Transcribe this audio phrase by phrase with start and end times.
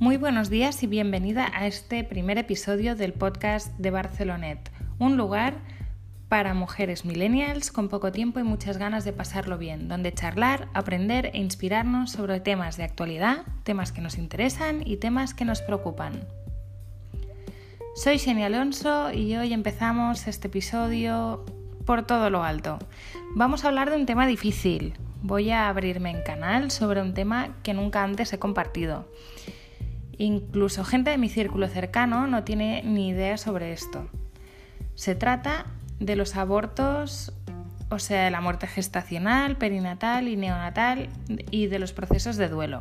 [0.00, 5.58] Muy buenos días y bienvenida a este primer episodio del podcast de Barcelonet, un lugar
[6.30, 11.30] para mujeres millennials con poco tiempo y muchas ganas de pasarlo bien, donde charlar, aprender
[11.34, 16.26] e inspirarnos sobre temas de actualidad, temas que nos interesan y temas que nos preocupan.
[17.94, 21.44] Soy Xenia Alonso y hoy empezamos este episodio
[21.84, 22.78] por todo lo alto.
[23.34, 24.94] Vamos a hablar de un tema difícil.
[25.20, 29.04] Voy a abrirme en canal sobre un tema que nunca antes he compartido.
[30.20, 34.06] Incluso gente de mi círculo cercano no tiene ni idea sobre esto.
[34.94, 35.64] Se trata
[35.98, 37.32] de los abortos,
[37.88, 41.08] o sea, de la muerte gestacional, perinatal y neonatal
[41.50, 42.80] y de los procesos de duelo.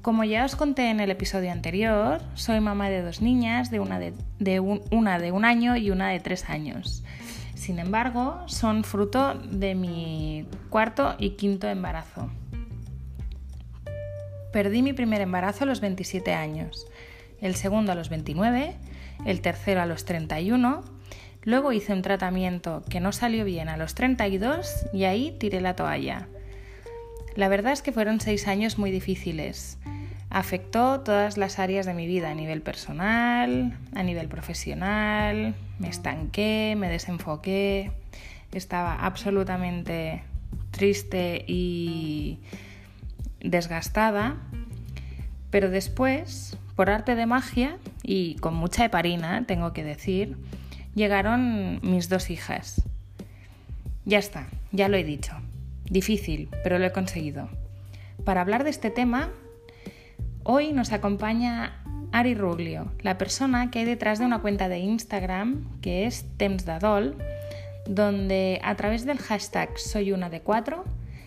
[0.00, 4.00] Como ya os conté en el episodio anterior, soy mamá de dos niñas, de una
[4.00, 7.04] de, un, una de un año y una de tres años.
[7.54, 12.30] Sin embargo, son fruto de mi cuarto y quinto embarazo.
[14.52, 16.86] Perdí mi primer embarazo a los 27 años,
[17.40, 18.76] el segundo a los 29,
[19.24, 20.84] el tercero a los 31,
[21.42, 25.74] luego hice un tratamiento que no salió bien a los 32 y ahí tiré la
[25.74, 26.28] toalla.
[27.34, 29.78] La verdad es que fueron seis años muy difíciles.
[30.28, 36.74] Afectó todas las áreas de mi vida, a nivel personal, a nivel profesional, me estanqué,
[36.76, 37.90] me desenfoqué,
[38.52, 40.24] estaba absolutamente
[40.70, 42.38] triste y
[43.42, 44.36] desgastada,
[45.50, 50.36] pero después, por arte de magia y con mucha heparina, tengo que decir,
[50.94, 52.82] llegaron mis dos hijas.
[54.04, 55.34] Ya está, ya lo he dicho.
[55.84, 57.48] Difícil, pero lo he conseguido.
[58.24, 59.30] Para hablar de este tema,
[60.44, 61.82] hoy nos acompaña
[62.12, 66.64] Ari Ruglio, la persona que hay detrás de una cuenta de Instagram que es Temps
[67.86, 70.84] donde a través del hashtag soy una de cuatro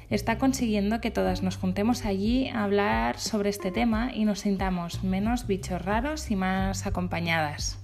[0.09, 5.03] está consiguiendo que todas nos juntemos allí a hablar sobre este tema y nos sintamos
[5.03, 7.79] menos bichos raros y más acompañadas.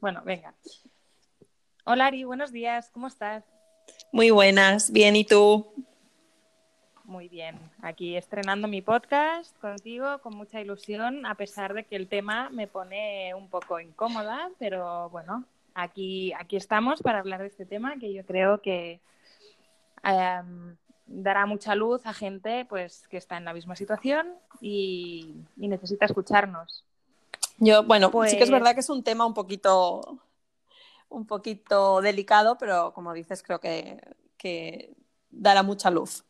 [0.00, 0.54] Bueno, venga.
[1.84, 3.44] Hola Ari, buenos días, ¿cómo estás?
[4.12, 5.66] Muy buenas, bien, ¿y tú?
[7.04, 12.08] Muy bien, aquí estrenando mi podcast contigo con mucha ilusión, a pesar de que el
[12.08, 15.44] tema me pone un poco incómoda, pero bueno,
[15.76, 19.00] aquí, aquí estamos para hablar de este tema que yo creo que
[20.02, 20.76] em,
[21.06, 26.84] dará mucha luz a gente pues, que está en la misma situación y, necesita escucharnos.
[27.58, 30.18] Yo, bueno, sí que es verdad pues que es un tema un poquito,
[31.08, 34.00] un poquito delicado, pero como dices, creo que,
[34.36, 34.94] que
[35.30, 36.24] dará mucha luz.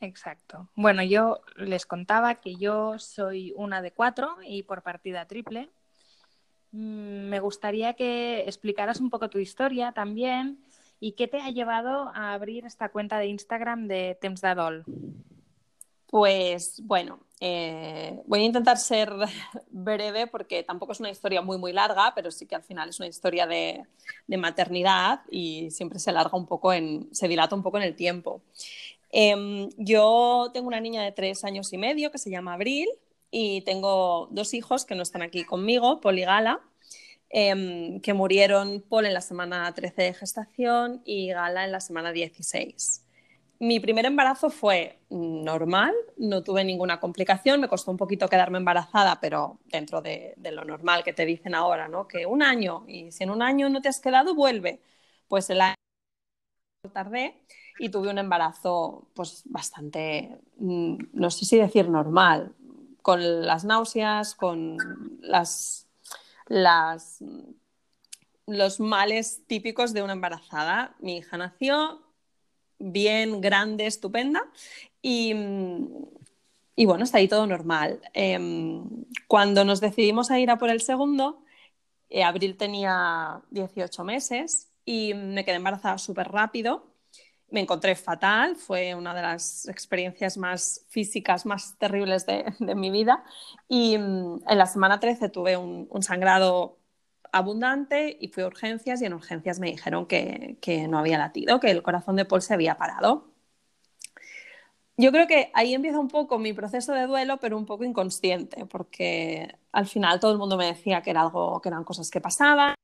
[0.00, 0.68] Exacto.
[0.74, 5.70] Bueno, yo les contaba que yo soy una de cuatro y por partida triple.
[6.74, 10.58] Mm, me gustaría que explicaras un poco tu historia también
[10.98, 14.84] y qué te ha llevado a abrir esta cuenta de Instagram de Temps d'Adol.
[16.08, 19.12] Pues bueno, eh, voy a intentar ser
[19.70, 22.98] breve porque tampoco es una historia muy muy larga, pero sí que al final es
[22.98, 23.84] una historia de,
[24.36, 28.42] maternidad y siempre se larga un poco en, se dilata un poco en el tiempo.
[29.10, 32.88] Em, yo tengo una niña de tres años y medio que se llama Abril
[33.36, 36.60] y tengo dos hijos que no están aquí conmigo, Paul y Gala,
[37.30, 42.12] em, que murieron Paul en la semana 13 de gestación y Gala en la semana
[42.12, 43.04] 16.
[43.58, 49.18] Mi primer embarazo fue normal, no tuve ninguna complicación, me costó un poquito quedarme embarazada,
[49.20, 52.06] pero dentro de, lo normal que te dicen ahora, ¿no?
[52.06, 54.80] Que un año, y si en un año no te has quedado, vuelve.
[55.26, 55.74] Pues el año
[56.92, 57.34] tardé
[57.80, 62.54] y tuve un embarazo pues bastante, mm, no sé si decir normal,
[63.04, 64.78] con las náuseas, con
[65.20, 65.86] las,
[68.46, 70.96] los males típicos de una embarazada.
[71.00, 72.00] Mi hija nació
[72.78, 74.42] bien, grande, estupenda
[75.02, 75.34] y,
[76.74, 78.00] y bueno, está ahí todo normal.
[78.14, 78.88] Em,
[79.28, 81.44] cuando nos decidimos a ir a por el segundo,
[82.08, 86.93] eh, Abril tenía 18 meses y me quedé embarazada súper rápido
[87.54, 93.22] me encontré fatal, fue una de las experiencias más físicas más terribles de, mi vida
[93.68, 96.78] y mm, en la semana 13 tuve un, sangrado
[97.30, 100.58] abundante y fui a urgencias y en urgencias me dijeron que,
[100.88, 103.28] no había latido, que el corazón de Paul se había parado.
[104.96, 108.66] Yo creo que ahí empieza un poco mi proceso de duelo, pero un poco inconsciente,
[108.66, 112.20] porque al final todo el mundo me decía que era algo, que eran cosas que
[112.20, 112.74] pasaban.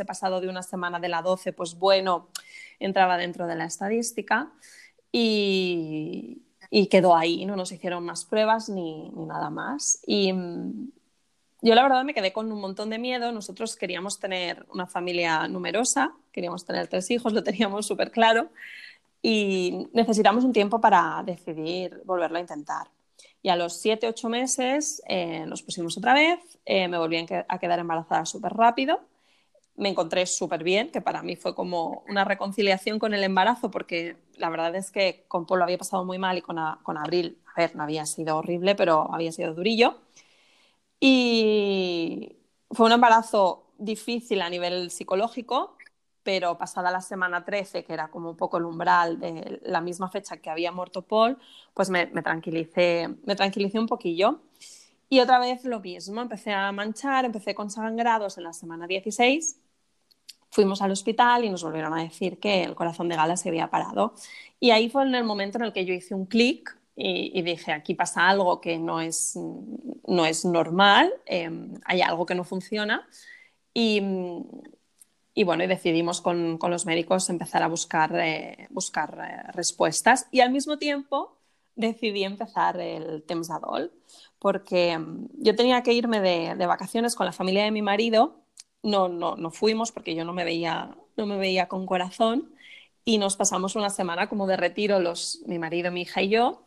[0.00, 2.28] He pasado de una semana de la 12, pues bueno,
[2.78, 4.52] entraba dentro de la estadística
[5.12, 6.42] y,
[6.90, 10.02] quedó ahí, no nos hicieron más pruebas ni, nada más.
[10.06, 10.90] Y mm,
[11.62, 13.32] yo la verdad me quedé con un montón de miedo.
[13.32, 18.50] Nosotros queríamos tener una familia numerosa, queríamos tener tres hijos, lo teníamos súper claro.
[19.22, 22.88] y necesitamos un tiempo para decidir volverlo a intentar.
[23.42, 27.58] Y a los 7, 8 meses eh, nos pusimos otra vez, eh, me volví a
[27.58, 29.00] quedar embarazada súper rápido,
[29.76, 34.16] me encontré súper bien, que para mí fue como una reconciliación con el embarazo, porque
[34.36, 37.38] la verdad es que con Paul lo había pasado muy mal y con, con Abril,
[37.56, 39.96] a ver, no había sido horrible, pero había sido durillo.
[40.98, 42.36] Y
[42.70, 45.76] fue un embarazo difícil a nivel psicológico,
[46.22, 50.10] pero pasada la semana 13, que era como un poco el umbral de la misma
[50.10, 51.38] fecha que había muerto Paul,
[51.74, 54.40] pues me, tranquilicé, me tranquilicé un poquillo.
[55.12, 59.58] Y otra vez lo mismo, empecé a manchar, empecé con sangrados en la semana 16,
[60.50, 63.70] fuimos al hospital y nos volvieron a decir que el corazón de Gala se había
[63.70, 64.14] parado.
[64.60, 67.72] Y ahí fue en el momento en el que yo hice un clic y, dije,
[67.72, 69.36] aquí pasa algo que no es,
[70.06, 73.08] no es normal, em, hay algo que no funciona.
[73.74, 74.00] Y,
[75.34, 80.28] y bueno, y decidimos con, con, los médicos empezar a buscar, eh, buscar eh, respuestas
[80.30, 81.39] y al mismo tiempo
[81.76, 83.92] decidí empezar el Temsadol
[84.38, 88.40] porque mm, yo tenía que irme de, de, vacaciones con la familia de mi marido,
[88.82, 92.54] no, no, no fuimos porque yo no me, veía, no me veía con corazón
[93.04, 96.64] y nos pasamos una semana como de retiro los, mi marido, mi hija y yo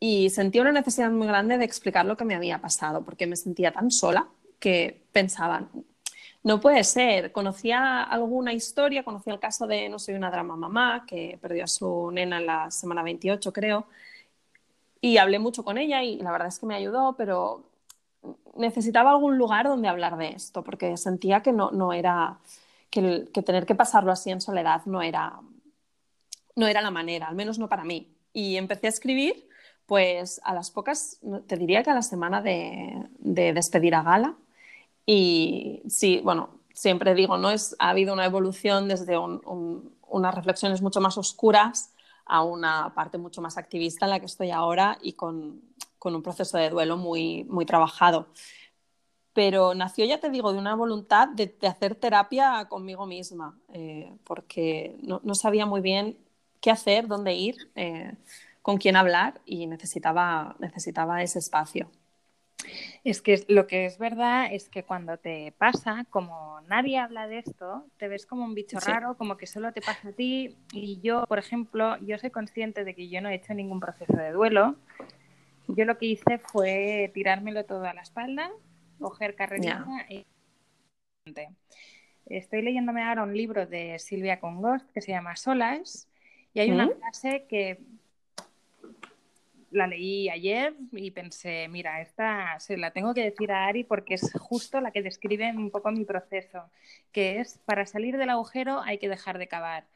[0.00, 3.36] y sentí una necesidad muy grande de explicar lo que me había pasado porque me
[3.36, 4.28] sentía tan sola
[4.58, 5.68] que pensaba,
[6.42, 7.32] no puede ser.
[7.32, 11.66] Conocía alguna historia, conocía el caso de No soy una drama mamá, que perdió a
[11.66, 13.86] su nena en la semana 28, creo,
[15.00, 17.64] y hablé mucho con ella y la verdad es que me ayudó, pero
[18.56, 22.38] necesitaba algún lugar donde hablar de esto, porque sentía que no, no era,
[22.90, 25.40] que, tener que pasarlo así en soledad no era,
[26.56, 28.08] no era la manera, al menos no para mí.
[28.32, 29.48] Y empecé a escribir,
[29.86, 34.36] pues a las pocas, te diría que a la semana de, de despedir a Gala,
[35.06, 37.50] y sí, bueno, siempre digo, ¿no?
[37.50, 41.92] Es, ha habido una evolución desde unas reflexiones mucho más oscuras
[42.30, 45.60] a una parte mucho más activista en la que estoy ahora y con,
[45.98, 48.28] con un proceso de duelo muy, muy trabajado.
[49.32, 54.96] Pero nació, ya te digo, de una voluntad de, hacer terapia conmigo misma, eh, porque
[55.02, 56.16] no, no, sabía muy bien
[56.60, 58.14] qué hacer, dónde ir, eh,
[58.62, 61.90] con quién hablar y necesitaba, necesitaba ese espacio.
[63.04, 67.38] Es que lo que es verdad es que cuando te pasa, como nadie habla de
[67.38, 70.56] esto, te ves como un bicho raro, como que solo te pasa a ti.
[70.72, 74.16] Y yo, por ejemplo, yo soy consciente de que yo no he hecho ningún proceso
[74.16, 74.76] de duelo.
[75.68, 78.50] Yo lo que hice fue tirármelo todo a la espalda,
[78.98, 80.26] coger carrerita y...
[82.26, 86.08] Estoy leyéndome ahora un libro de Silvia Congost que se llama Solas
[86.54, 86.98] y hay una ¿Mm?
[86.98, 87.80] frase que
[89.70, 94.14] la leí ayer y pensé, mira, esta se la tengo que decir a Ari porque
[94.14, 96.64] es justo la que describe un poco mi proceso,
[97.12, 99.86] que es para salir del agujero hay que dejar de cavar,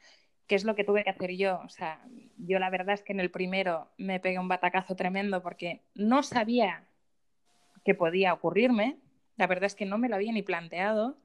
[0.47, 1.59] que es lo que tuve que hacer yo.
[1.65, 2.01] O sea,
[2.37, 6.23] yo la verdad es que en el primero me pegué un batacazo tremendo porque no
[6.23, 6.83] sabía
[7.83, 8.97] que podía ocurrirme,
[9.37, 11.17] la verdad es que no me lo había ni planteado.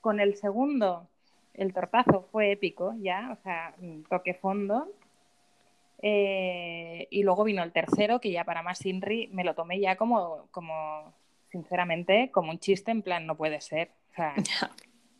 [0.00, 1.08] Con el segundo,
[1.54, 3.74] el tortazo fue épico ya, o sea,
[4.08, 4.92] toque fondo
[6.00, 9.96] eh, y luego vino el tercero, que ya para más Inri me lo tomé ya
[9.96, 11.14] como, como,
[11.50, 13.90] sinceramente, como un chiste, en plan, no puede ser.
[14.10, 14.34] O sea,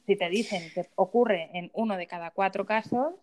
[0.06, 3.14] si te dicen que ocurre en uno de cada cuatro casos.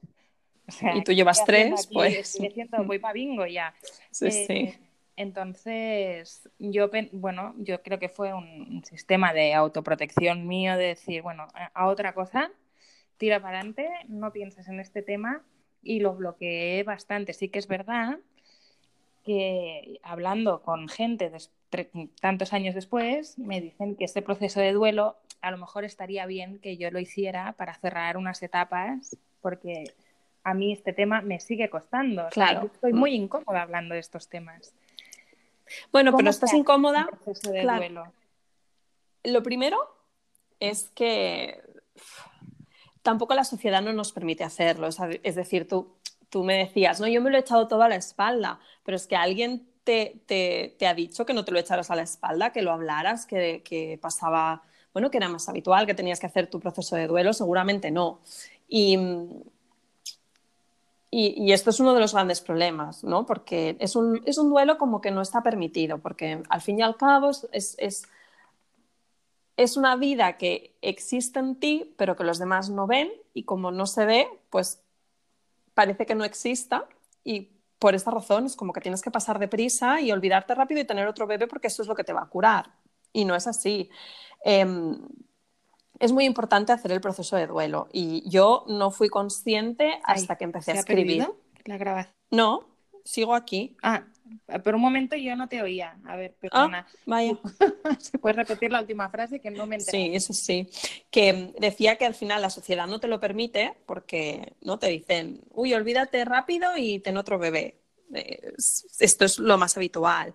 [0.96, 2.38] y tú llevas tres, pues.
[2.86, 3.74] voy para bingo ya.
[4.12, 4.54] Sí, sí.
[4.54, 4.80] Eh,
[5.18, 11.48] entonces, yo, bueno, yo creo que fue un, sistema de autoprotección mío de decir, bueno,
[11.74, 12.52] a otra cosa,
[13.18, 15.42] tira para adelante, no pienses en este tema
[15.86, 17.32] y lo bloqueé bastante.
[17.32, 18.18] Sí que es verdad
[19.24, 21.32] que hablando con gente
[22.20, 26.60] tantos años después, me dicen que este proceso de duelo a lo mejor estaría bien
[26.60, 29.86] que yo lo hiciera para cerrar unas etapas, porque
[30.44, 32.28] a mí este tema me sigue costando.
[32.30, 32.70] Claro.
[32.74, 34.74] estoy muy incómoda hablando de estos temas.
[35.92, 37.10] Bueno, pero estás incómoda.
[39.24, 39.78] Lo primero
[40.60, 41.62] es que
[43.06, 44.90] tampoco la sociedad no nos permite hacerlo.
[45.22, 45.94] Es decir, tú,
[46.30, 49.06] tú me decías, no, yo me lo he echado todo a la espalda, pero es
[49.06, 52.64] que alguien te, te, ha dicho que no te lo echaras a la espalda, que
[52.64, 56.60] lo hablaras, que, que, pasaba, bueno, que era más habitual, que tenías que hacer tu
[56.60, 58.22] proceso de duelo, seguramente no.
[58.68, 58.98] Y,
[61.12, 63.28] y, esto es uno de los grandes problemas, ¿no?
[63.28, 66.82] Porque es un, es un, duelo como que no está permitido, porque al fin y
[66.82, 68.08] al cabo es
[69.58, 73.72] es una vida que existe en ti, pero que los demás no ven y como
[73.72, 74.84] no se ve, pues
[75.74, 76.88] parece que no exista
[77.24, 80.86] y por esta razón es como que tienes que pasar deprisa y olvidarte rápido y
[80.86, 82.72] tener otro bebé porque eso es lo que te va a curar.
[83.14, 83.90] Y no es así.
[84.44, 84.98] Em,
[86.00, 90.44] es muy importante hacer el proceso de duelo y yo no fui consciente hasta que
[90.44, 91.28] empecé a escribir.
[91.66, 92.14] la grabación?
[92.32, 92.66] No,
[93.04, 93.78] sigo aquí.
[93.82, 94.04] Ah,
[94.64, 95.98] por un momento yo no te oía.
[96.06, 96.88] A ver, perdona.
[96.88, 97.38] Ah, vaya.
[98.00, 99.92] ¿Se puede repetir la última frase que no me enteré?
[99.92, 100.70] Sí, eso sí.
[101.10, 105.42] Que decía que al final la sociedad no te lo permite porque no te dicen,
[105.52, 107.82] uy, olvídate rápido y ten otro bebé.
[109.00, 110.34] Esto es lo más habitual.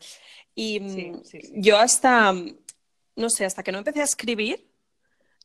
[0.54, 1.23] Y mm,
[1.54, 2.35] yo hasta,
[3.16, 4.70] no sé, hasta que no empecé a escribir,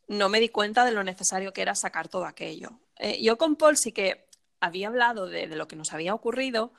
[0.08, 2.80] no me di cuenta de lo necesario que era sacar todo aquello.
[2.98, 4.26] Eh, yo con Paul sí que
[4.60, 6.72] había hablado de, lo que nos había ocurrido,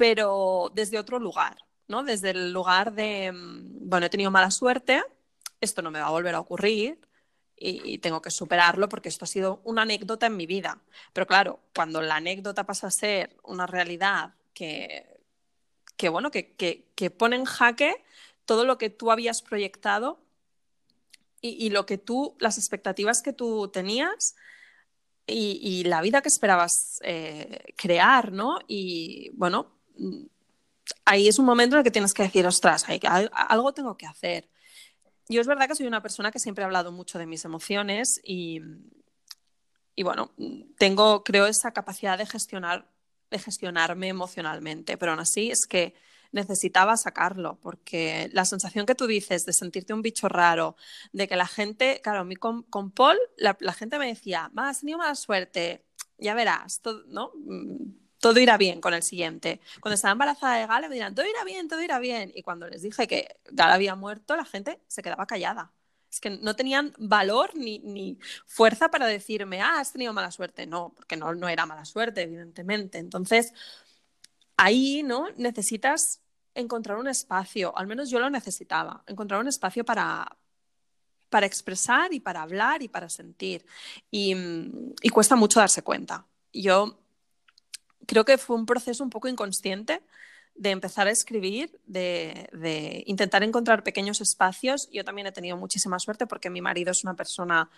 [0.00, 2.02] pero desde otro lugar, ¿no?
[2.02, 5.02] Desde el lugar de, mm, bueno, he tenido mala suerte,
[5.60, 6.98] esto no me va a volver a ocurrir
[7.54, 10.80] y, tengo que superarlo porque esto ha sido una anécdota en mi vida.
[11.12, 15.20] Pero claro, cuando la anécdota pasa a ser una realidad que,
[15.98, 18.02] que bueno, que, que pone en jaque
[18.46, 20.18] todo lo que tú habías proyectado
[21.42, 24.34] y, lo que tú, las expectativas que tú tenías
[25.26, 28.58] y, la vida que esperabas eh, crear, ¿no?
[28.66, 29.79] Y bueno,
[31.04, 32.86] ahí es un momento en el que tienes que decir, ostras,
[33.32, 34.48] algo tengo que hacer.
[35.28, 38.20] Yo es verdad que soy una persona que siempre ha hablado mucho de mis emociones
[38.24, 38.60] y,
[40.02, 40.32] bueno,
[40.78, 42.88] tengo, creo, esa capacidad de gestionar,
[43.30, 45.94] de gestionarme emocionalmente, pero aún así es que
[46.32, 50.76] necesitaba sacarlo, porque la sensación que tú dices de sentirte un bicho raro,
[51.12, 54.98] de que la gente, claro, a mí con, Paul, la, gente me decía, has tenido
[54.98, 55.84] mala suerte,
[56.18, 57.32] ya verás, ¿no?
[58.20, 59.60] Todo irá bien con el siguiente.
[59.80, 62.32] Cuando estaba embarazada de Gala me dirán, todo irá bien, todo irá bien.
[62.34, 65.72] Y cuando les dije que Gala había muerto, la gente se quedaba callada.
[66.10, 70.66] Es que no tenían valor ni, ni, fuerza para decirme, ah, has tenido mala suerte.
[70.66, 72.98] No, porque no, no era mala suerte, evidentemente.
[72.98, 73.52] Entonces,
[74.56, 75.28] ahí, ¿no?
[75.36, 76.20] Necesitas
[76.54, 80.36] encontrar un espacio, al menos yo lo necesitaba, encontrar un espacio para,
[81.30, 83.64] para expresar y para hablar y para sentir.
[84.10, 84.34] Y,
[85.12, 86.26] cuesta mucho darse cuenta.
[86.52, 86.99] Yo
[88.10, 90.02] creo que fue un proceso un poco inconsciente
[90.56, 94.90] de empezar a escribir, de, intentar encontrar pequeños espacios.
[94.90, 97.70] Yo también he tenido muchísima suerte porque mi marido es una persona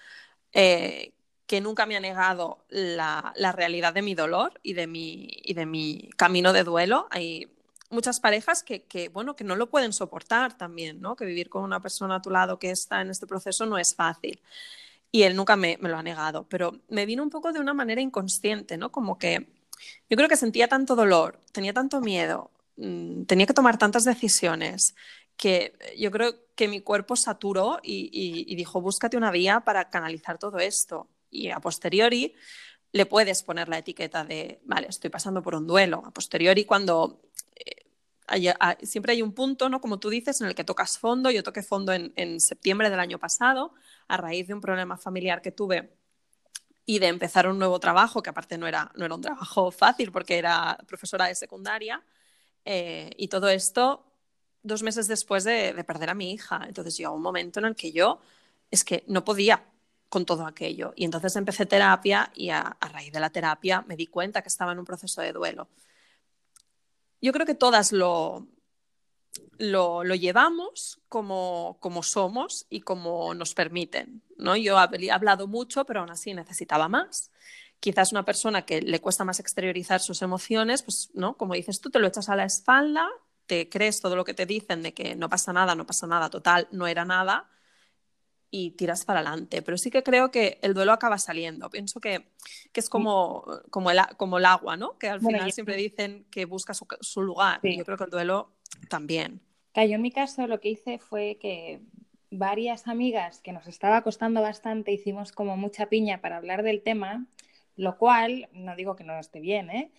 [0.54, 1.12] eh,
[1.46, 5.66] que nunca me ha negado la, realidad de mi dolor y de mi, y de
[5.66, 7.08] mi camino de duelo.
[7.10, 7.52] Hay
[7.90, 11.14] muchas parejas que, bueno, que no lo pueden soportar también, ¿no?
[11.14, 13.94] Que vivir con una persona a tu lado que está en este proceso no es
[13.94, 14.40] fácil.
[15.10, 18.00] Y él nunca me, lo ha negado, pero me vino un poco de una manera
[18.00, 18.90] inconsciente, ¿no?
[18.90, 19.60] Como que
[20.08, 24.94] yo creo que sentía tanto dolor, tenía tanto miedo, mm, tenía que tomar tantas decisiones
[25.36, 30.58] que yo creo que mi cuerpo saturó y dijo, búscate una vía para canalizar todo
[30.58, 32.34] esto y a posteriori
[32.92, 36.02] le puedes poner la etiqueta de, vale, estoy pasando por un duelo.
[36.04, 37.22] A posteriori, cuando
[37.56, 39.80] eh, siempre hay un punto, ¿no?
[39.80, 41.30] Como tú dices, en el que tocas fondo.
[41.30, 43.72] Yo toqué fondo en, septiembre del año pasado,
[44.08, 45.90] a raíz de un problema familiar que tuve
[46.84, 50.12] y de empezar un nuevo trabajo, que aparte no era, no era un trabajo fácil
[50.12, 52.02] porque era profesora de secundaria.
[52.64, 54.04] Eh, y todo esto
[54.62, 56.62] dos meses después de, de perder a mi hija.
[56.66, 58.20] Entonces llegó un momento en el que yo
[58.70, 59.64] es que no podía
[60.12, 60.92] con todo aquello.
[60.94, 64.72] Y entonces empecé terapia y a, raíz de la terapia me di cuenta que estaba
[64.72, 65.68] en un proceso de duelo.
[67.22, 68.46] Yo creo que todas lo,
[69.58, 74.22] lo, llevamos como, como, somos y como nos permiten.
[74.36, 74.56] ¿no?
[74.56, 77.30] Yo he hablado mucho, pero aún así necesitaba más.
[77.80, 81.36] Quizás una persona que le cuesta más exteriorizar sus emociones, pues, ¿no?
[81.36, 83.08] Como dices tú, te lo echas a la espalda,
[83.46, 86.30] te crees todo lo que te dicen de que no pasa nada, no pasa nada,
[86.30, 87.50] total, no era nada,
[88.50, 89.62] y tiras para adelante.
[89.62, 91.70] Pero sí que creo que el duelo acaba saliendo.
[91.70, 92.30] Pienso que,
[92.72, 94.96] es como, como, el, como el agua, ¿no?
[94.98, 97.58] Que al final siempre dicen que busca su, lugar.
[97.62, 98.52] Y yo creo que el duelo
[98.88, 99.40] también.
[99.74, 101.80] Yo en mi caso lo que hice fue que
[102.30, 107.26] varias amigas que nos estaba costando bastante hicimos como mucha piña para hablar del tema,
[107.76, 109.90] lo cual, no digo que no esté bien, ¿eh?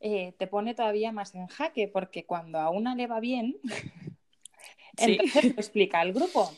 [0.00, 3.58] Eh, te pone todavía más en jaque porque cuando a una le va bien,
[4.96, 6.52] entonces lo explica al grupo.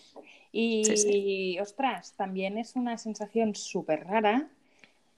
[0.57, 4.49] Y, ostras, también es una sensación súper rara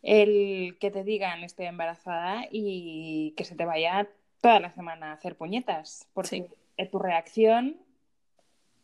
[0.02, 4.08] el que te digan estoy embarazada y que se te vaya
[4.40, 6.50] toda la semana hacer puñetas, porque
[6.90, 7.76] tu reacción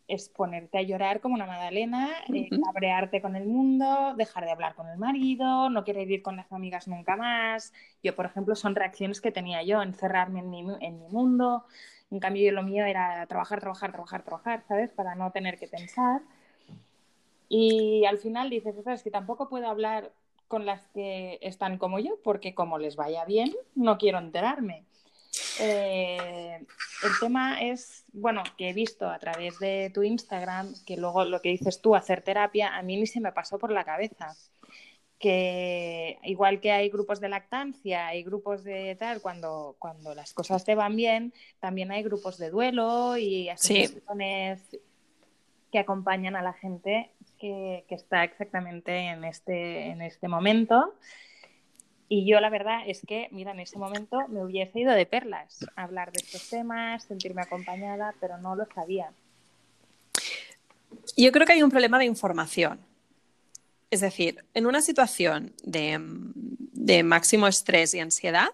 [0.09, 4.75] es ponerte a llorar como una magdalena, eh, cabrearte con el mundo, dejar de hablar
[4.75, 7.73] con el marido, no querer ir con las amigas nunca más.
[8.03, 11.65] Yo, por ejemplo, son reacciones que tenía yo, encerrarme en mi, en mi mundo.
[12.11, 14.91] En cambio, yo lo mío era trabajar, trabajar, trabajar, trabajar, ¿sabes?
[14.91, 16.21] Para no tener que pensar.
[17.49, 19.03] Y al final dices, ¿sabes?
[19.03, 20.13] Que tampoco puedo hablar
[20.49, 24.85] con las que están como yo, porque como les vaya bien, no quiero enterarme.
[25.61, 26.65] Eh,
[27.03, 31.41] el tema es, bueno, que he visto a través de tu Instagram, que luego lo
[31.41, 34.37] que dices tú, hacer terapia, a mí ni se me pasó por la cabeza.
[35.19, 40.65] Que igual que hay grupos de lactancia, hay grupos de tal, cuando, cuando las cosas
[40.65, 44.61] te van bien, también hay grupos de duelo y asociaciones
[45.71, 50.95] que acompañan a la gente que, que, está exactamente en este, en este momento.
[52.15, 55.65] Y yo la verdad es que, mira, en ese momento me hubiese ido de perlas
[55.77, 59.11] hablar de estos temas, sentirme acompañada, pero no lo sabía.
[61.17, 62.81] Yo creo que hay un problema de información.
[63.91, 68.51] Es decir, en una situación de, de máximo estrés y ansiedad,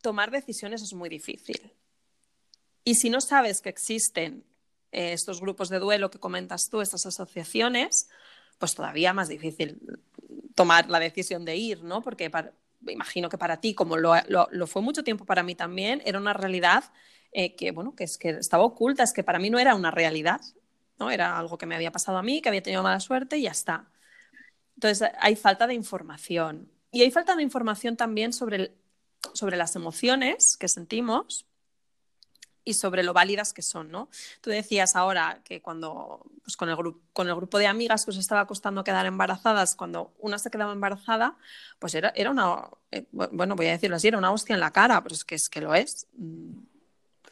[0.00, 1.74] tomar decisiones es muy difícil.
[2.84, 4.44] Y si no sabes que existen
[4.92, 8.08] eh, estos grupos de duelo que comentas tú, estas asociaciones,
[8.56, 9.78] pues todavía más difícil
[10.56, 12.02] tomar la decisión de ir, ¿no?
[12.02, 12.30] Porque
[12.88, 14.16] imagino que para ti, como lo,
[14.66, 16.84] fue mucho tiempo para mí también, era una realidad
[17.30, 19.92] eh, que, bueno, que es que estaba oculta, es que para mí no era una
[19.92, 20.40] realidad,
[20.98, 21.10] ¿no?
[21.10, 23.50] Era algo que me había pasado a mí, que había tenido mala suerte y ya
[23.50, 23.88] está.
[24.74, 26.72] Entonces, hay falta de información.
[26.90, 28.74] Y hay falta de información también sobre,
[29.34, 31.46] sobre las emociones que sentimos
[32.66, 34.10] y sobre lo válidas que son, ¿no?
[34.42, 36.76] Tú decías ahora que cuando, pues con el,
[37.12, 40.72] con el grupo de amigas que os estaba costando quedar embarazadas, cuando una se quedaba
[40.72, 41.38] embarazada,
[41.78, 44.72] pues era, era una, eh, bueno, voy a decirlo así, era una hostia en la
[44.72, 46.08] cara, pero es que, es que lo es.
[46.18, 46.58] Mm,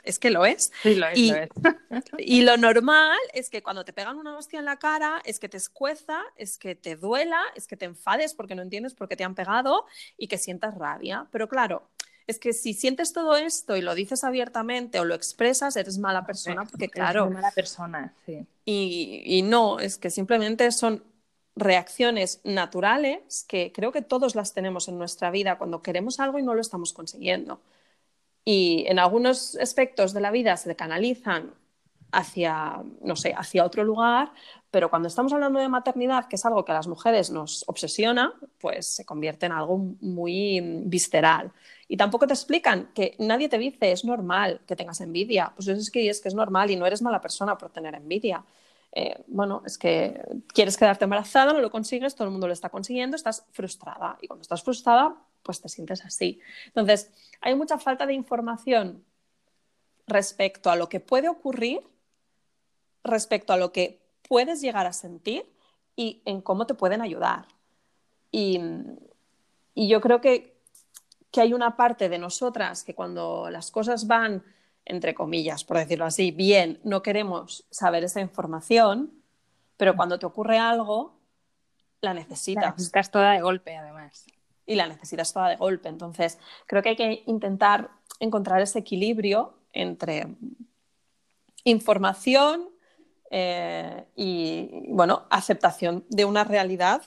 [0.04, 0.70] es que lo es.
[0.82, 1.48] Sí, lo es, y, lo es.
[2.18, 5.48] y lo normal es que cuando te pegan una hostia en la cara, es que
[5.48, 9.16] te escueza, es que te duela, es que te enfades porque no entiendes por qué
[9.16, 9.86] te han pegado
[10.16, 11.26] y que sientas rabia.
[11.32, 11.90] Pero claro,
[12.26, 16.24] es que si sientes todo esto y lo dices abiertamente o lo expresas, eres mala
[16.24, 17.24] persona, porque claro.
[17.24, 18.46] Eres mala persona, sí.
[18.64, 21.02] Y, y, no, es que simplemente son
[21.56, 26.42] reacciones naturales que creo que todos las tenemos en nuestra vida cuando queremos algo y
[26.42, 27.60] no lo estamos consiguiendo.
[28.44, 31.54] Y en algunos aspectos de la vida se canalizan
[32.14, 34.32] hacia, no sé, hacia otro lugar,
[34.70, 38.34] pero cuando estamos hablando de maternidad, que es algo que a las mujeres nos obsesiona,
[38.58, 41.52] pues se convierte en algo muy visceral.
[41.88, 45.52] Y tampoco te explican que nadie te dice es normal que tengas envidia.
[45.54, 48.44] Pues es que es que es normal y no eres mala persona por tener envidia.
[48.92, 52.68] Eh, bueno, es que quieres quedarte embarazada, no lo consigues, todo el mundo lo está
[52.68, 54.16] consiguiendo, estás frustrada.
[54.20, 56.40] Y cuando estás frustrada, pues te sientes así.
[56.66, 59.04] Entonces, hay mucha falta de información
[60.06, 61.80] respecto a lo que puede ocurrir,
[63.04, 65.52] respecto a lo que puedes llegar a sentir
[65.94, 67.46] y en cómo te pueden ayudar.
[68.32, 68.60] Y,
[69.74, 70.54] y yo creo que
[71.34, 74.44] que hay una parte de nosotras que cuando las cosas van,
[74.84, 79.10] entre comillas, por decirlo así, bien, no queremos saber esa información,
[79.76, 81.18] pero cuando te ocurre algo,
[82.00, 82.62] la necesitas.
[82.62, 84.26] La necesitas toda de golpe, además.
[84.64, 85.88] Y la necesitas toda de golpe.
[85.88, 87.90] Entonces, creo que hay que intentar
[88.20, 90.28] encontrar ese equilibrio entre
[91.64, 92.68] información
[93.30, 97.02] eh, y, bueno, aceptación de una realidad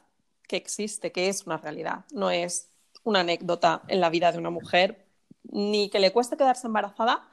[0.47, 2.71] que existe, que es una realidad, no es
[3.03, 5.05] una anécdota en la vida de una mujer,
[5.43, 7.29] ni que le cueste quedarse embarazada,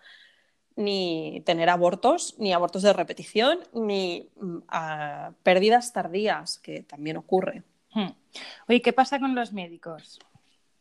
[0.77, 4.59] ni tener abortos, ni abortos de repetición, ni mm,
[5.43, 7.63] pérdidas tardías, que también ocurre.
[7.93, 8.11] Hmm.
[8.69, 10.19] Oye, ¿qué pasa con los médicos?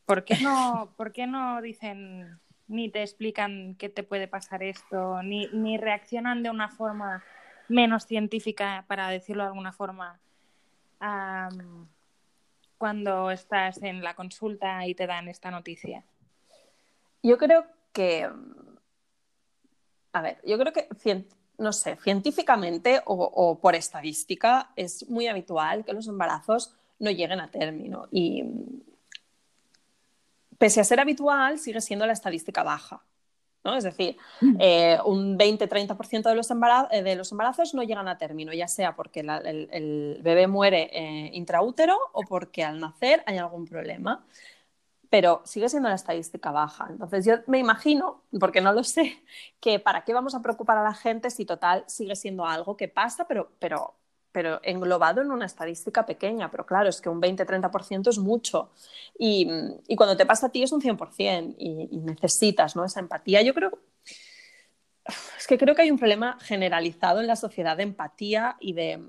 [0.06, 5.22] ¿Por qué no, ¿por qué no dicen ni te explican qué te puede pasar esto,
[5.22, 7.24] ni, ni reaccionan de una forma
[7.68, 10.20] menos científica, para decirlo de alguna forma,
[12.78, 16.04] cuando estás en la consulta y te dan esta noticia?
[17.22, 18.30] Yo creo que,
[20.12, 20.90] a ver, yo creo que,
[21.58, 27.50] no sé, científicamente o, por estadística es muy habitual que los embarazos no lleguen a
[27.50, 28.44] término y
[30.58, 33.02] pese a ser habitual sigue siendo la estadística baja.
[33.64, 34.56] Es decir, mm.
[34.60, 38.96] eh, un 20-30% de, los eh, de los embarazos no llegan a término, ya sea
[38.96, 44.26] porque el, bebé muere eh, intraútero o porque al nacer hay algún problema.
[45.10, 46.88] Pero sigue siendo la estadística baja.
[46.90, 49.24] Entonces yo me imagino, porque no lo sé,
[49.60, 52.88] que para qué vamos a preocupar a la gente si total sigue siendo algo que
[52.88, 53.94] pasa, pero, pero
[54.34, 58.72] pero englobado en una estadística pequeña, pero claro, es que un 20-30% es mucho.
[59.18, 59.48] Y,
[59.88, 62.84] y, cuando te pasa a ti es un 100% y, y necesitas ¿no?
[62.84, 63.42] esa empatía.
[63.44, 63.80] Yo creo,
[65.38, 69.02] es que creo que hay un problema generalizado en la sociedad de empatía y de,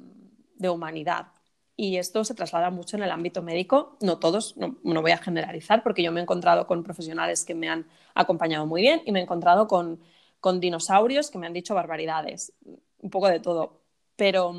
[0.56, 1.28] de humanidad.
[1.76, 5.18] Y esto se traslada mucho en el ámbito médico, no todos, no, no, voy a
[5.18, 9.10] generalizar, porque yo me he encontrado con profesionales que me han acompañado muy bien y
[9.10, 10.00] me he encontrado con,
[10.38, 12.52] con dinosaurios que me han dicho barbaridades,
[12.98, 13.80] un poco de todo.
[14.14, 14.54] Pero,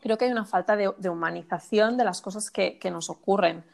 [0.00, 3.64] creo que hay una falta de, humanización de las cosas que, nos ocurren.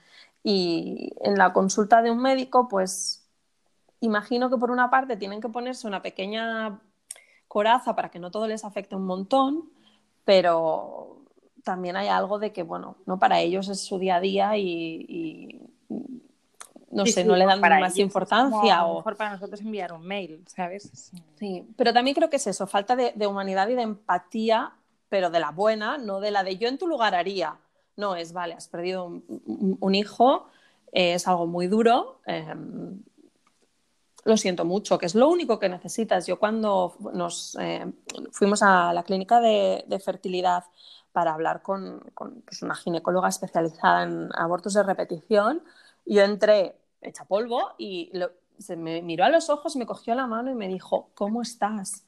[0.42, 3.28] Y en la consulta de un médico, pues
[4.00, 6.80] imagino que por una parte tienen que ponerse una pequeña
[7.46, 9.70] coraza para que no todo les afecte un montón,
[10.24, 11.22] pero
[11.62, 15.61] también hay algo de que, bueno, no para ellos es su día a día y,
[16.90, 18.85] no sé, no le dan más importancia.
[18.85, 21.12] o mejor para nosotros enviar un mail, ¿sabes?
[21.37, 24.72] Sí, pero también creo que es eso, falta de, humanidad y de empatía,
[25.12, 27.59] pero de la buena, no de la de yo en tu lugar haría.
[27.98, 30.46] No, es, vale, has perdido un, hijo,
[30.90, 32.22] es algo muy duro.
[32.25, 32.98] Em,
[34.25, 36.27] lo siento mucho, que es lo único que necesitas.
[36.27, 37.92] Yo cuando nos eh,
[38.31, 40.64] fuimos a la clínica de, fertilidad
[41.12, 42.11] para hablar con,
[42.46, 45.62] pues, una ginecóloga especializada en abortos de repetición,
[46.07, 48.11] yo entré hecha polvo y
[48.57, 52.07] se me miró a los ojos, me cogió la mano y me dijo, ¿cómo estás?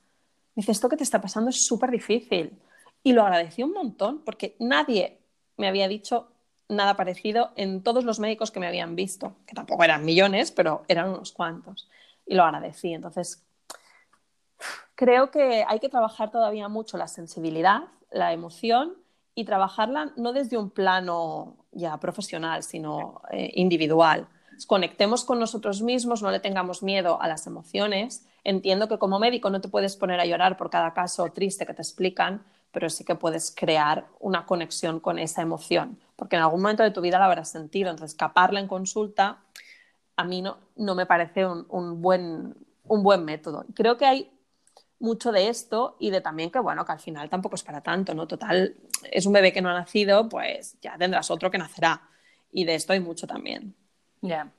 [0.55, 2.59] Me dice, esto que te está pasando es súper difícil.
[3.05, 5.21] Y lo agradecí un montón porque nadie
[5.57, 6.33] me había dicho
[6.69, 10.85] nada parecido en todos los médicos que me habían visto, que tampoco eran millones, pero
[10.89, 11.89] eran unos cuantos
[12.27, 12.93] y lo agradecí.
[12.93, 13.45] Entonces,
[14.95, 18.95] creo que hay que trabajar todavía mucho la sensibilidad, la emoción
[19.35, 24.29] y trabajarla no desde un plano ya profesional, sino eh, individual.
[24.67, 28.25] Conectemos con nosotros mismos, no le tengamos miedo a las emociones.
[28.45, 31.75] Entiendo que como médico no te puedes poner a llorar por cada caso triste que
[31.75, 36.61] te explican, pero sí que puedes crear una conexión con esa emoción, porque en algún
[36.61, 37.91] momento de tu vida la habrás sentido.
[37.91, 39.39] Entonces, escaparla en consulta
[40.17, 43.65] a mí no, no me parece un, buen, un buen método.
[43.75, 44.31] Creo que hay
[44.99, 48.15] mucho de esto y de también que, bueno, que al final tampoco es para tanto,
[48.15, 48.27] ¿no?
[48.27, 48.77] Total,
[49.11, 52.03] es un bebé que no ha nacido, pues ya tendrás otro que nacerá.
[52.53, 53.75] Y de esto hay mucho también.
[54.21, 54.51] Ya.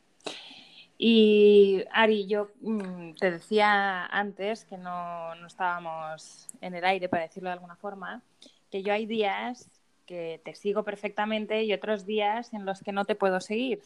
[0.98, 7.24] Y Ari, yo mm, te decía antes que no, no, estábamos en el aire, para
[7.24, 8.24] decirlo de alguna forma,
[8.72, 9.70] que yo hay días
[10.06, 13.82] que te sigo perfectamente y otros días en los que no te puedo seguir.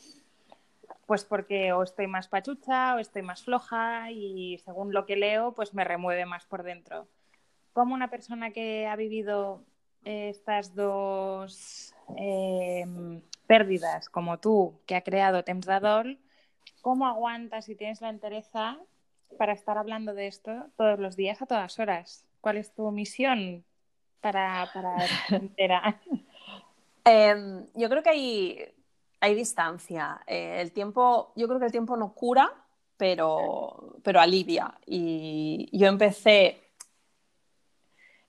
[1.08, 5.54] Pues porque o estoy más pachucha o estoy más floja y según lo que leo,
[5.54, 7.08] pues me remueve más por dentro.
[7.74, 9.64] Como una persona que ha vivido
[10.04, 15.68] estas dos em, pérdidas, como tú, que ha creado Temps
[16.82, 18.78] ¿cómo aguantas y tienes la entereza
[19.38, 22.26] para estar hablando de esto todos los días a todas horas?
[22.42, 23.66] ¿Cuál es tu misión
[24.22, 24.96] para, para
[25.30, 26.02] entera?
[27.04, 28.74] Em, yo creo que hay
[29.20, 30.22] hay distancia.
[30.28, 32.52] Eh, el tiempo, yo creo que el tiempo no cura,
[32.98, 34.74] pero, pero alivia.
[34.86, 36.62] Y yo empecé,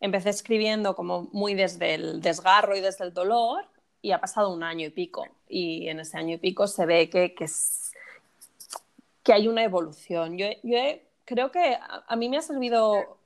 [0.00, 3.68] empecé escribiendo como muy desde el desgarro y desde el dolor
[4.02, 5.26] y ha pasado un año y pico.
[5.48, 7.46] Y en ese año y pico se ve que, que,
[9.22, 10.36] que hay una evolución.
[10.36, 10.46] Yo,
[11.24, 13.18] creo que a, mí me ha servido...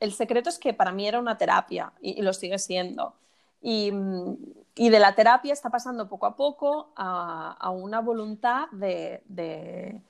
[0.00, 3.14] El secreto es que para mí era una terapia y lo sigue siendo.
[3.60, 10.00] Y, de la terapia está pasando poco a poco a, una voluntad de,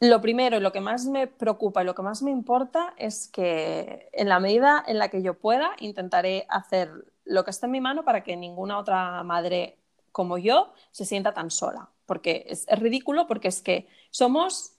[0.00, 3.28] Lo primero y lo que más me preocupa y lo que más me importa es
[3.28, 7.72] que en la medida en la que yo pueda intentaré hacer lo que esté en
[7.72, 9.78] mi mano para que ninguna otra madre
[10.10, 11.88] como yo se sienta tan sola.
[12.12, 14.74] Porque es, es ridículo, porque es que somos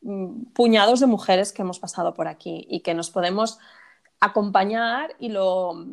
[0.00, 3.60] mm, puñados de mujeres que hemos pasado por aquí y que nos podemos
[4.18, 5.86] acompañar y lo,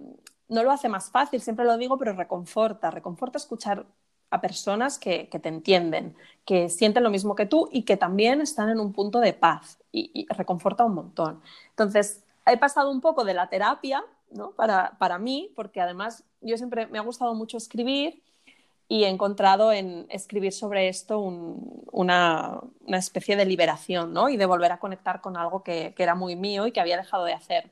[0.48, 3.86] no lo hace más fácil, siempre lo digo, pero reconforta, reconforta escuchar
[4.32, 8.70] a personas que, te entienden, que sienten lo mismo que tú y que también están
[8.70, 11.44] en un punto de paz y, reconforta un montón.
[11.70, 14.50] Entonces, he pasado un poco de la terapia ¿no?
[14.54, 18.24] para, para mí, porque además yo siempre me ha gustado mucho escribir
[18.88, 24.30] y he encontrado en escribir sobre esto una, especie de liberación ¿no?
[24.30, 26.98] y de volver a conectar con algo que, que era muy mío y que había
[26.98, 27.72] dejado de hacer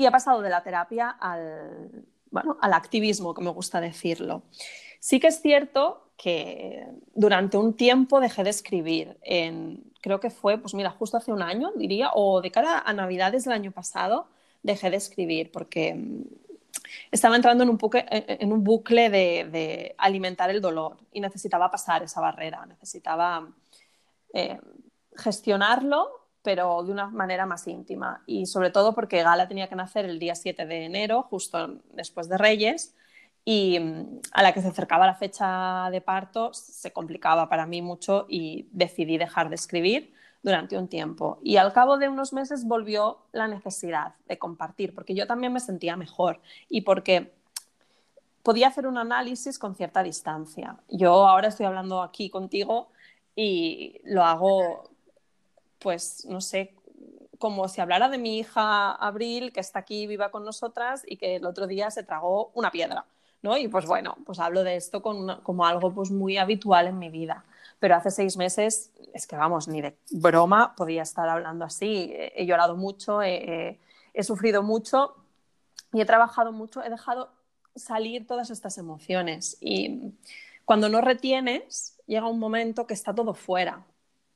[0.00, 4.44] y ha pasado de la terapia al, bueno, al activismo, que me gusta decirlo.
[4.98, 9.18] Sí que es cierto que durante un tiempo dejé de escribir.
[9.20, 12.92] En, creo que fue, pues mira, justo hace un año, diría, o de cara a
[12.94, 14.28] Navidades del año pasado,
[14.62, 16.02] dejé de escribir porque
[17.10, 22.02] estaba entrando en un bucle, en un bucle de, alimentar el dolor y necesitaba pasar
[22.02, 23.48] esa barrera, necesitaba
[24.32, 24.58] eh,
[25.16, 28.22] gestionarlo pero de una manera más íntima.
[28.26, 32.28] Y sobre todo porque Gala tenía que nacer el día 7 de enero, justo después
[32.28, 32.94] de Reyes,
[33.44, 37.82] y mm, a la que se acercaba la fecha de parto se complicaba para mí
[37.82, 41.38] mucho y decidí dejar de escribir durante un tiempo.
[41.42, 45.60] Y al cabo de unos meses volvió la necesidad de compartir, porque yo también me
[45.60, 47.32] sentía mejor y porque
[48.42, 50.76] podía hacer un análisis con cierta distancia.
[50.88, 52.88] Yo ahora estoy hablando aquí contigo
[53.36, 54.90] y lo hago
[55.80, 56.74] pues no sé,
[57.38, 61.36] como si hablara de mi hija Abril, que está aquí viva con nosotras y que
[61.36, 63.06] el otro día se tragó una piedra,
[63.42, 63.56] ¿no?
[63.56, 67.44] Y pues bueno, pues hablo de esto como algo pues muy habitual en mi vida.
[67.80, 72.12] Pero hace seis meses es que vamos, ni de broma podía estar hablando así.
[72.14, 73.80] He, llorado mucho, he,
[74.22, 75.16] sufrido mucho
[75.92, 77.32] y he trabajado mucho, he dejado
[77.74, 80.12] salir todas estas emociones y
[80.64, 83.86] cuando no retienes llega un momento que está todo fuera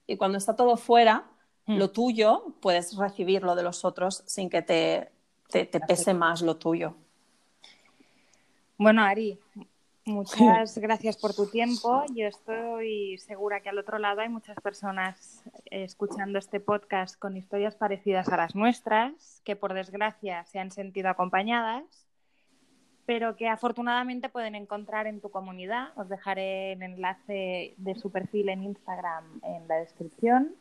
[0.07, 1.25] y cuando está todo fuera
[1.67, 1.77] hmm.
[1.77, 5.11] lo tuyo puedes recibirlo de los otros sin que te,
[5.51, 6.95] te pese más lo tuyo.
[8.79, 9.39] Bueno, Ari,
[10.07, 12.05] muchas gracias por tu tiempo.
[12.15, 17.75] Yo estoy segura que al otro lado hay muchas personas escuchando este podcast con historias
[17.75, 21.85] parecidas a las nuestras, que por desgracia se han sentido acompañadas,
[23.07, 25.89] pero que afortunadamente pueden encontrar en tu comunidad.
[25.97, 30.55] Os dejaré el enlace de su perfil en Instagram en la descripción.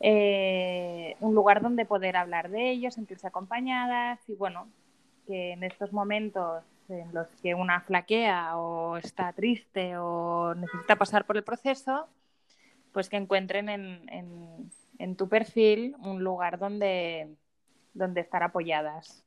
[0.00, 4.66] Eh, un lugar donde poder hablar de ellos, sentirse acompañadas y bueno,
[5.26, 11.26] que en estos momentos en los que una flaquea o está triste o necesita pasar
[11.26, 12.08] por el proceso,
[12.92, 17.34] pues que encuentren en, tu perfil un lugar donde,
[17.92, 19.24] donde estar apoyadas.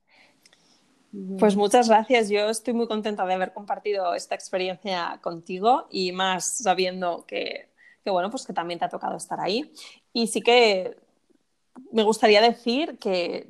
[1.39, 2.29] Pues muchas gracias.
[2.29, 7.69] Yo estoy muy contenta de haber compartido esta experiencia contigo y más sabiendo que,
[8.03, 9.71] que, bueno, pues que también te ha tocado estar ahí.
[10.13, 10.97] Y sí que
[11.91, 13.49] me gustaría decir que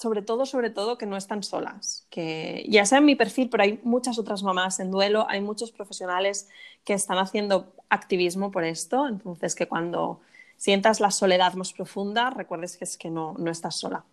[0.00, 3.64] sobre todo, sobre todo, que no están solas, que ya sea en mi perfil, pero
[3.64, 6.48] hay muchas otras mamás en duelo, hay muchos profesionales
[6.84, 10.22] que están haciendo activismo por esto, entonces que cuando
[10.56, 14.06] sientas la soledad más profunda, recuerdes que es que no, no estás sola.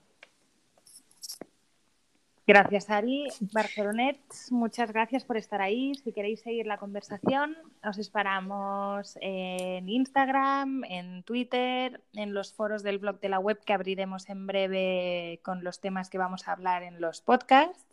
[2.48, 3.28] Gracias, Ari.
[3.52, 5.96] Barcelonet, muchas gracias por estar ahí.
[5.96, 13.00] Si queréis seguir la conversación, os esperamos en Instagram, en Twitter, en los foros del
[13.00, 16.84] blog de la web que abriremos en breve con los temas que vamos a hablar
[16.84, 17.86] en los podcasts.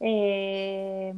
[0.00, 1.14] Eh,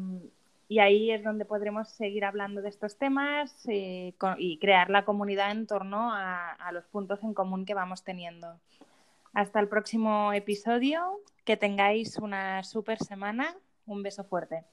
[0.69, 5.53] y ahí es donde podremos seguir hablando de estos temas eh, y crear la comunidad
[5.53, 8.59] en torno a los puntos en común que vamos teniendo.
[9.33, 11.21] Hasta el próximo episodio.
[11.45, 13.57] Que tengáis una super semana.
[13.87, 14.65] Un beso fuerte.